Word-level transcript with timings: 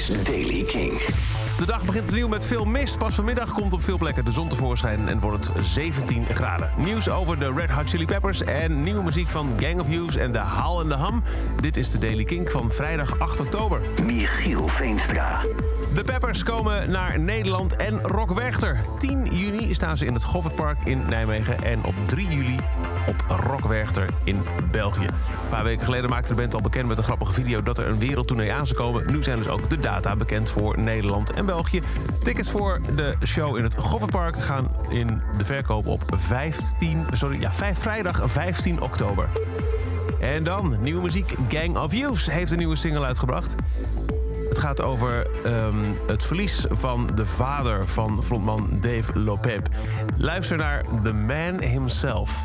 is 0.00 0.24
Daily 0.24 0.62
King. 0.64 0.92
De 1.58 1.66
dag 1.66 1.84
begint 1.84 2.04
opnieuw 2.04 2.28
met 2.28 2.46
veel 2.46 2.64
mist. 2.64 2.98
Pas 2.98 3.14
vanmiddag 3.14 3.52
komt 3.52 3.72
op 3.72 3.82
veel 3.82 3.98
plekken 3.98 4.24
de 4.24 4.32
zon 4.32 4.48
tevoorschijn 4.48 5.08
en 5.08 5.20
wordt 5.20 5.46
het 5.46 5.66
17 5.66 6.26
graden. 6.26 6.70
Nieuws 6.76 7.08
over 7.08 7.38
de 7.38 7.52
Red 7.56 7.70
Hot 7.70 7.90
Chili 7.90 8.06
Peppers 8.06 8.42
en 8.42 8.82
nieuwe 8.82 9.02
muziek 9.02 9.28
van 9.28 9.48
Gang 9.58 9.80
of 9.80 9.88
Youths 9.88 10.16
en 10.16 10.32
de 10.32 10.38
Haal 10.38 10.80
en 10.80 10.88
de 10.88 10.94
Ham. 10.94 11.22
Dit 11.60 11.76
is 11.76 11.90
de 11.90 11.98
Daily 11.98 12.24
Kink 12.24 12.50
van 12.50 12.72
vrijdag 12.72 13.18
8 13.18 13.40
oktober. 13.40 13.80
Michiel 14.04 14.68
Veenstra. 14.68 15.40
De 15.94 16.04
Peppers 16.04 16.42
komen 16.42 16.90
naar 16.90 17.20
Nederland 17.20 17.76
en 17.76 18.02
Rock 18.02 18.32
Werchter. 18.32 18.80
10 18.98 19.24
juni 19.24 19.74
staan 19.74 19.96
ze 19.96 20.06
in 20.06 20.14
het 20.14 20.24
Goffertpark 20.24 20.78
in 20.84 21.02
Nijmegen 21.08 21.62
en 21.62 21.84
op 21.84 21.94
3 22.06 22.28
juli 22.28 22.58
op 23.06 23.24
Rock 23.28 23.64
Werchter 23.64 24.06
in 24.24 24.42
België. 24.70 25.04
Een 25.04 25.48
paar 25.48 25.64
weken 25.64 25.84
geleden 25.84 26.10
maakte 26.10 26.28
de 26.28 26.40
band 26.40 26.54
al 26.54 26.60
bekend 26.60 26.88
met 26.88 26.98
een 26.98 27.04
grappige 27.04 27.32
video 27.32 27.62
dat 27.62 27.78
er 27.78 27.86
een 27.86 27.98
wereldtournee 27.98 28.52
aan 28.52 28.66
zou 28.66 28.78
komen. 28.78 29.12
Nu 29.12 29.22
zijn 29.22 29.38
dus 29.38 29.48
ook 29.48 29.70
de 29.70 29.78
data 29.78 30.16
bekend 30.16 30.50
voor 30.50 30.78
Nederland 30.78 31.30
en 31.30 31.46
België. 31.46 31.82
Tickets 32.22 32.50
voor 32.50 32.80
de 32.96 33.14
show 33.26 33.56
in 33.56 33.62
het 33.62 33.74
Goffertpark 33.74 34.42
gaan 34.42 34.68
in 34.88 35.22
de 35.38 35.44
verkoop 35.44 35.86
op 35.86 36.02
15, 36.16 37.06
sorry, 37.10 37.40
ja, 37.40 37.52
5, 37.52 37.78
vrijdag 37.78 38.30
15 38.30 38.80
oktober. 38.80 39.28
En 40.20 40.44
dan, 40.44 40.76
nieuwe 40.80 41.02
muziek. 41.02 41.34
Gang 41.48 41.78
of 41.78 41.92
Youths 41.92 42.30
heeft 42.30 42.50
een 42.50 42.58
nieuwe 42.58 42.76
single 42.76 43.04
uitgebracht. 43.04 43.54
Het 44.50 44.58
gaat 44.58 44.82
over 44.82 45.26
ehm, 45.44 45.84
het 46.06 46.24
verlies 46.24 46.64
van 46.70 47.10
de 47.14 47.26
vader 47.26 47.88
van 47.88 48.22
frontman 48.22 48.68
Dave 48.80 49.18
Lopeb. 49.18 49.68
Luister 50.16 50.56
naar 50.56 50.84
The 51.02 51.12
Man 51.12 51.62
Himself. 51.62 52.44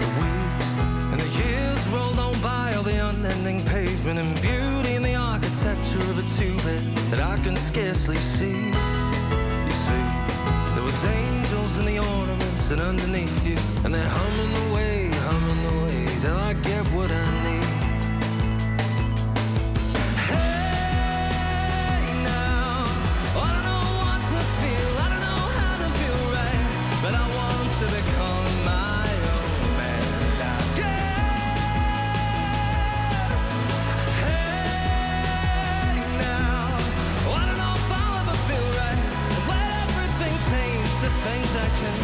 the 0.00 0.06
weeks 0.20 0.66
and 1.10 1.20
the 1.20 1.42
years 1.42 1.86
rolled 1.92 2.18
on 2.18 2.40
by 2.40 2.76
all 2.76 2.82
the 2.82 3.10
unending 3.14 3.62
pavement 3.62 4.18
and 4.18 4.40
beauty 4.40 4.94
in 4.94 5.02
the 5.02 5.16
architecture 5.16 6.10
of 6.10 6.18
a 6.18 6.26
two-bed 6.36 6.96
that 7.10 7.20
I 7.20 7.42
can 7.42 7.56
scarcely 7.56 8.16
see. 8.16 8.60
You 9.64 9.74
see, 9.86 10.06
there 10.74 10.82
was 10.82 11.04
angels 11.04 11.78
in 11.78 11.84
the 11.84 11.98
ornaments 11.98 12.70
and 12.70 12.80
underneath 12.80 13.46
you, 13.46 13.56
and 13.84 13.94
they're 13.94 14.08
humming 14.08 14.56
away, 14.68 14.73
but 27.04 27.14
I 27.14 27.26
want 27.36 27.70
to 27.80 27.86
become 27.98 28.64
my 28.64 29.08
own 29.36 29.76
man. 29.76 30.04
I 30.40 30.58
guess. 30.80 31.04
Hey 34.24 36.00
now, 36.24 36.64
I 37.28 37.42
don't 37.48 37.58
know 37.62 37.74
if 37.76 37.92
I'll 37.92 38.16
ever 38.22 38.36
feel 38.48 38.68
right. 38.80 39.00
Let 39.52 39.68
everything 39.84 40.34
change 40.50 40.92
the 41.04 41.12
things 41.26 41.50
that 41.52 41.70
can 41.76 42.03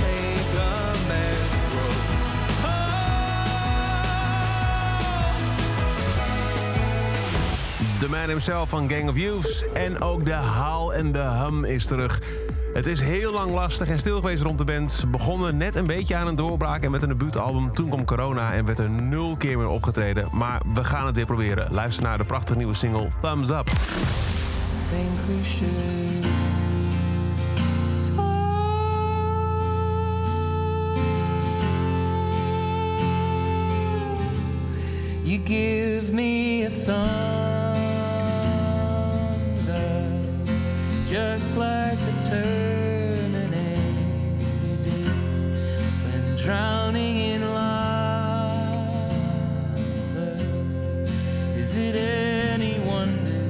The 8.01 8.09
Man 8.09 8.29
Himself 8.29 8.69
van 8.69 8.89
Gang 8.89 9.09
of 9.09 9.17
Youths. 9.17 9.65
En 9.73 10.03
ook 10.03 10.25
de 10.25 10.33
Haal 10.33 10.95
en 10.95 11.13
de 11.13 11.19
Hum 11.19 11.65
is 11.65 11.87
terug. 11.87 12.21
Het 12.73 12.87
is 12.87 13.01
heel 13.01 13.33
lang 13.33 13.53
lastig 13.53 13.89
en 13.89 13.99
stil 13.99 14.17
geweest 14.17 14.43
rond 14.43 14.59
de 14.59 14.65
band. 14.65 14.93
Ze 14.93 15.07
begonnen 15.07 15.57
net 15.57 15.75
een 15.75 15.87
beetje 15.87 16.17
aan 16.17 16.27
een 16.27 16.35
doorbraak 16.35 16.83
en 16.83 16.91
met 16.91 17.03
een 17.03 17.09
debuutalbum. 17.09 17.75
Toen 17.75 17.89
kwam 17.89 18.05
corona 18.05 18.53
en 18.53 18.65
werd 18.65 18.79
er 18.79 18.91
nul 18.91 19.37
keer 19.37 19.59
meer 19.59 19.69
opgetreden. 19.69 20.29
Maar 20.33 20.61
we 20.75 20.85
gaan 20.85 21.07
het 21.07 21.15
weer 21.15 21.27
proberen. 21.27 21.73
Luister 21.73 22.03
naar 22.03 22.19
de 22.19 22.25
prachtige 22.25 22.59
nieuwe 22.59 22.75
single 22.75 23.09
Thumbs 23.21 23.51
Up. 23.51 23.69
You 35.23 35.41
give 35.45 36.13
me 36.13 36.67
a 36.67 36.71
thumbs 36.85 37.50
just 41.41 41.57
like 41.57 41.99
the 42.01 42.13
Terminator 42.29 43.81
did 44.83 45.09
when 46.05 46.37
drowning 46.37 47.17
in 47.17 47.41
lava. 47.55 49.01
Is 51.57 51.77
it 51.77 51.95
any 51.95 52.79
wonder? 52.81 53.47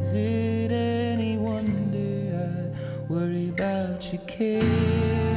Is 0.00 0.14
it 0.14 0.72
any 0.72 1.36
wonder 1.36 2.46
I 2.46 3.12
worry 3.12 3.50
about 3.50 4.10
your 4.10 4.22
kid? 4.22 5.27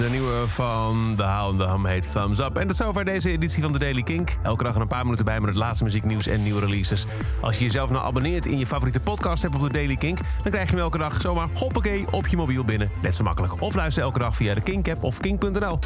De 0.00 0.10
nieuwe 0.10 0.48
van 0.48 1.16
de 1.16 1.22
Haal 1.22 1.62
Ham 1.62 1.86
heet 1.86 2.12
Thumbs 2.12 2.38
Up. 2.38 2.56
En 2.56 2.62
dat 2.62 2.70
is 2.70 2.76
zover 2.76 3.04
deze 3.04 3.30
editie 3.30 3.62
van 3.62 3.72
de 3.72 3.78
Daily 3.78 4.02
Kink. 4.02 4.36
Elke 4.42 4.64
dag 4.64 4.74
een 4.74 4.86
paar 4.86 5.04
minuten 5.04 5.24
bij 5.24 5.40
met 5.40 5.48
het 5.48 5.58
laatste 5.58 5.84
muzieknieuws 5.84 6.26
en 6.26 6.42
nieuwe 6.42 6.60
releases. 6.60 7.06
Als 7.40 7.58
je 7.58 7.64
jezelf 7.64 7.90
nou 7.90 8.04
abonneert 8.04 8.46
in 8.46 8.58
je 8.58 8.66
favoriete 8.66 9.00
podcast 9.00 9.42
hebt 9.42 9.54
op 9.54 9.60
de 9.60 9.72
Daily 9.72 9.96
Kink... 9.96 10.18
dan 10.42 10.52
krijg 10.52 10.68
je 10.68 10.74
hem 10.74 10.84
elke 10.84 10.98
dag 10.98 11.20
zomaar 11.20 11.48
hoppakee 11.54 12.04
op 12.10 12.26
je 12.26 12.36
mobiel 12.36 12.64
binnen. 12.64 12.90
Net 13.02 13.14
zo 13.14 13.24
makkelijk. 13.24 13.60
Of 13.60 13.74
luister 13.74 14.02
elke 14.02 14.18
dag 14.18 14.36
via 14.36 14.54
de 14.54 14.60
Kink-app 14.60 15.04
of 15.04 15.18
kink.nl. 15.18 15.78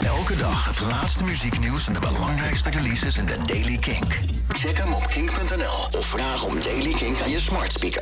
Elke 0.00 0.36
dag 0.36 0.66
het 0.66 0.80
laatste 0.80 1.24
muzieknieuws 1.24 1.86
en 1.86 1.92
de 1.92 2.00
belangrijkste 2.00 2.70
releases 2.70 3.18
in 3.18 3.24
de 3.24 3.36
Daily 3.46 3.76
Kink. 3.76 4.18
Check 4.48 4.76
hem 4.76 4.92
op 4.92 5.06
kink.nl 5.06 5.98
of 5.98 6.06
vraag 6.06 6.44
om 6.44 6.54
Daily 6.62 6.92
Kink 6.92 7.20
aan 7.20 7.30
je 7.30 7.40
smart 7.40 7.72
speaker. 7.72 7.96